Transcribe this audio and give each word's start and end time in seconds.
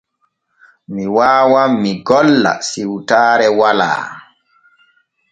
Mi 0.93 1.03
waawan 1.15 1.71
mi 1.81 1.91
golla 2.07 2.53
siwtaare 2.69 3.47
walaa. 3.59 4.03